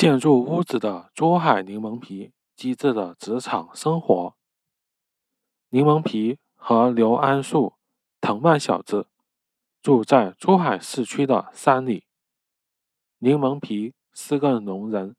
[0.00, 4.34] 建筑屋子的珠海柠檬皮机智的职场生活。
[5.68, 7.74] 柠檬皮和刘安树、
[8.18, 9.10] 藤蔓小子
[9.82, 12.06] 住在珠海市区的山里。
[13.18, 15.16] 柠檬皮是个农人，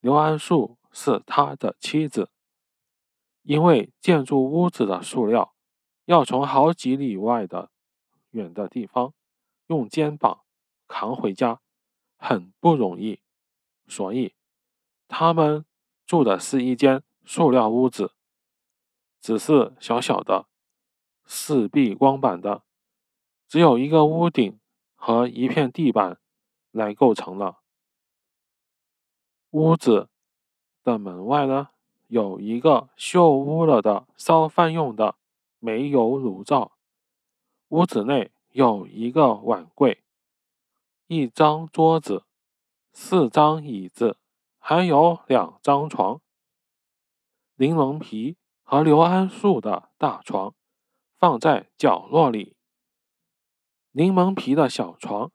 [0.00, 2.30] 刘安树是他的妻子。
[3.42, 5.54] 因为建筑屋子的塑料
[6.06, 7.70] 要从好几里外的
[8.30, 9.12] 远的地方
[9.66, 10.40] 用肩膀
[10.88, 11.60] 扛回家，
[12.16, 13.20] 很不容易。
[13.88, 14.34] 所以，
[15.08, 15.64] 他们
[16.04, 18.12] 住的是一间塑料屋子，
[19.20, 20.46] 只是小小的、
[21.24, 22.62] 四壁光板的，
[23.48, 24.58] 只有一个屋顶
[24.94, 26.18] 和一片地板
[26.70, 27.60] 来构成了。
[29.50, 30.10] 屋子
[30.82, 31.70] 的门外呢，
[32.08, 35.16] 有一个锈污了的烧饭用的
[35.58, 36.72] 煤油炉灶。
[37.68, 40.04] 屋子内有一个碗柜，
[41.06, 42.25] 一张桌子。
[42.98, 44.16] 四张椅子，
[44.58, 46.22] 还有两张床。
[47.56, 50.54] 柠檬皮和刘安树的大床
[51.18, 52.56] 放在角落里，
[53.90, 55.30] 柠檬皮的小床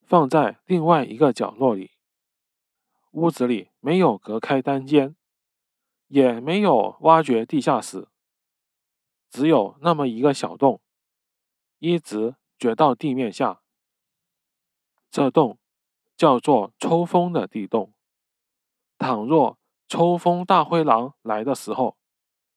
[0.00, 1.90] 放在另外一个角落里。
[3.10, 5.14] 屋子里没有隔开单间，
[6.06, 8.08] 也没有挖掘地下室，
[9.28, 10.80] 只有那么一个小洞，
[11.78, 13.60] 一直掘到地面下。
[15.10, 15.58] 这洞。
[16.18, 17.94] 叫做抽风的地洞。
[18.98, 21.96] 倘若抽风大灰狼来的时候，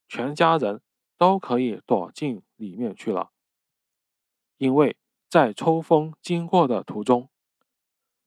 [0.10, 0.82] 全家人
[1.18, 3.32] 都可以躲进里面去了。
[4.58, 4.98] 因为
[5.30, 7.30] 在抽风经过的途中，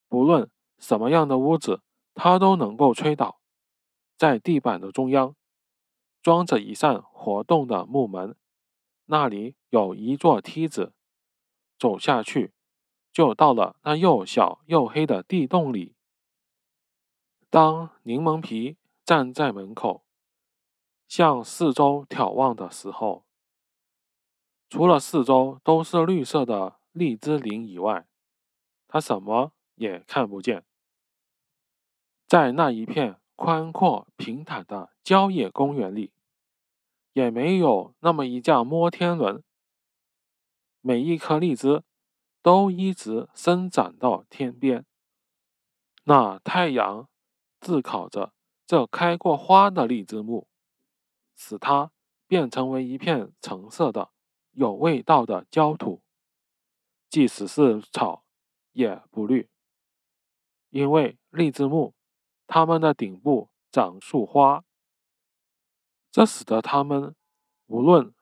[0.08, 1.82] 不论什么样的屋子，
[2.14, 3.40] 它都能够吹倒。
[4.16, 5.34] 在地板的中央，
[6.22, 8.36] 装着一扇活动的木门，
[9.06, 10.94] 那里有一座梯子，
[11.76, 12.52] 走下去。
[13.14, 15.94] 就到了那又小又黑的地洞里。
[17.48, 20.04] 当柠檬皮站在门口，
[21.06, 23.24] 向四周眺望的时候，
[24.68, 28.08] 除了四周都是绿色的荔枝林以外，
[28.88, 30.64] 他什么也看不见。
[32.26, 36.12] 在那一片宽阔平坦的郊野公园里，
[37.12, 39.44] 也没有那么一架摩天轮。
[40.80, 41.84] 每一颗荔枝。
[42.44, 44.84] 都一直伸展到天边。
[46.02, 47.08] 那太阳
[47.58, 48.34] 炙烤着
[48.66, 50.46] 这开过花的荔枝木，
[51.34, 51.90] 使它
[52.26, 54.10] 变成为一片橙色的、
[54.50, 56.02] 有味道的焦土。
[57.08, 58.26] 即使是草
[58.72, 59.48] 也不绿，
[60.68, 61.94] 因为荔枝木
[62.46, 64.64] 它们的顶部长树花，
[66.10, 67.16] 这使得它们
[67.64, 68.14] 无论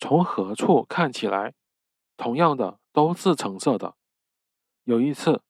[0.00, 1.54] 从何处看起来，
[2.18, 2.78] 同样的。
[2.98, 3.94] 都是橙色的。
[4.82, 5.44] 有一次，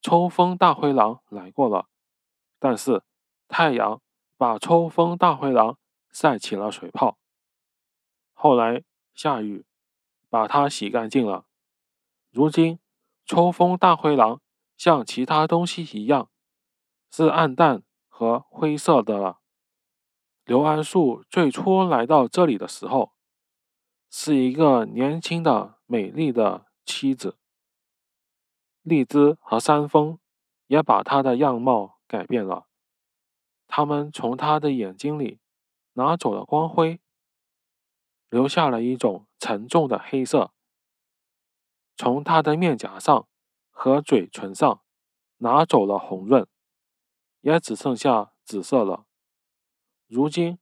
[0.00, 1.88] 抽风大灰狼来过了，
[2.58, 3.02] 但是
[3.46, 4.00] 太阳
[4.38, 5.76] 把抽风大灰狼
[6.10, 7.18] 晒起了水泡。
[8.32, 9.66] 后来下雨，
[10.30, 11.44] 把它洗干净了。
[12.30, 12.78] 如今，
[13.26, 14.40] 抽风大灰狼
[14.78, 16.30] 像其他东西一样，
[17.10, 19.40] 是暗淡和灰色的了。
[20.46, 23.12] 刘安树最初来到这里的时候，
[24.08, 26.66] 是一个年轻的、美丽的。
[26.86, 27.38] 妻子，
[28.82, 30.18] 荔枝和山峰
[30.66, 32.68] 也把他的样貌改变了。
[33.66, 35.40] 他们从他的眼睛里
[35.94, 37.00] 拿走了光辉，
[38.28, 40.52] 留下了一种沉重的黑色。
[41.96, 43.26] 从他的面颊上
[43.70, 44.82] 和嘴唇上
[45.38, 46.46] 拿走了红润，
[47.40, 49.06] 也只剩下紫色了。
[50.06, 50.58] 如今，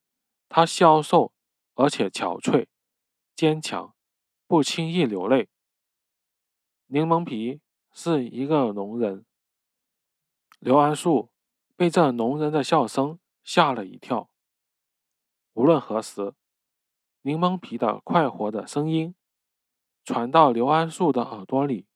[0.48, 1.32] 他消瘦
[1.74, 2.68] 而且憔悴，
[3.34, 3.94] 坚强，
[4.52, 5.48] 不轻易流泪。
[6.88, 9.24] 柠檬皮是一个农人。
[10.58, 11.30] 刘安树
[11.74, 14.28] 被这农人的笑声吓了一跳。
[15.54, 16.34] 无论何时，
[17.22, 19.14] 柠檬皮的快活的声音
[20.04, 21.86] 传到刘安树的耳朵里，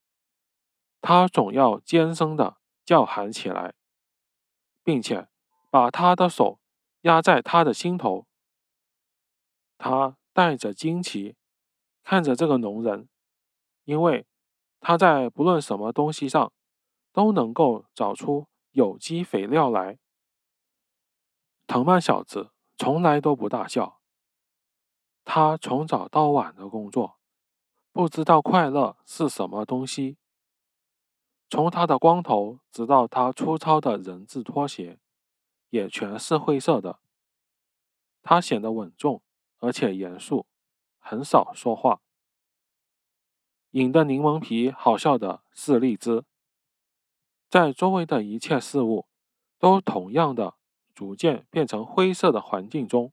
[1.03, 2.57] 他总要尖声的
[2.87, 3.75] 叫喊起来，
[4.83, 5.29] 并且
[5.69, 6.59] 把他的手
[7.03, 8.27] 压在他的心头。
[9.77, 11.37] 他带着惊奇
[12.07, 13.09] 看着这个农人，
[13.83, 14.25] 因为。
[14.79, 16.53] 他在不论什么东西上
[17.13, 19.99] 都能够找出有机肥料来。
[21.67, 24.01] 藤蔓小子从来都不大笑。
[25.25, 27.19] 他从早到晚的工作，
[27.91, 30.19] 不知道快乐是什么东西。
[31.51, 35.01] 从他的光头直到他粗糙的人字拖鞋，
[35.71, 37.01] 也全是灰色的。
[38.23, 39.21] 他显得稳重
[39.59, 40.47] 而且严肃，
[41.09, 42.01] 很少说话。
[43.71, 46.25] 引的柠檬皮好笑的是荔枝。
[47.49, 49.07] 在周围的一切事物
[49.57, 50.57] 都同样的
[50.97, 53.13] 逐渐变成灰色的环境中，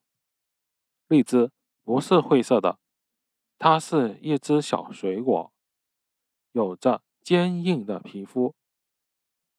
[1.07, 1.51] 荔枝
[1.83, 2.79] 不是灰色的，
[3.59, 5.53] 它是一只小水果，
[6.51, 8.55] 有着坚硬的皮肤，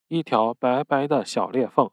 [0.09, 1.93] 一条白白的小裂缝，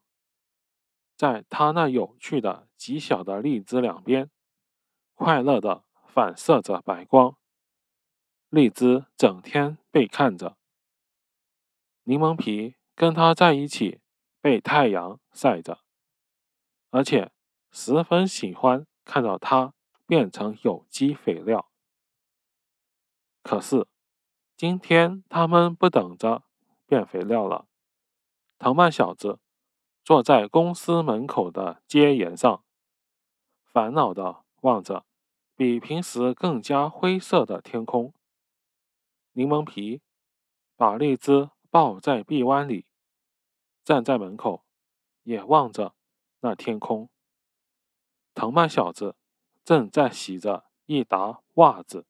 [1.16, 4.32] 在它那有趣的极小的荔枝两边，
[5.14, 7.38] 快乐的反射着白光。
[8.50, 10.58] 荔枝整天被看着，
[12.04, 14.02] 柠檬皮跟它在一起
[14.42, 15.80] 被太阳晒着，
[16.90, 17.32] 而且
[17.72, 19.74] 十分喜欢看到它
[20.06, 21.72] 变成有机肥料。
[23.42, 23.88] 可是
[24.58, 26.44] 今天他们不等着
[26.86, 27.68] 变肥料了。
[28.60, 29.40] 藤蔓小子
[30.04, 32.64] 坐在公司门口的阶沿上，
[33.64, 35.06] 烦恼的望着
[35.56, 38.14] 比平时更加灰色的天空。
[39.34, 40.02] 柠檬皮
[40.76, 42.86] 把荔枝抱在臂弯里，
[43.84, 44.66] 站在门口，
[45.24, 45.96] 也望着
[46.42, 47.10] 那天空。
[48.34, 49.16] 藤蔓小子
[49.64, 52.06] 正在洗着一沓袜子。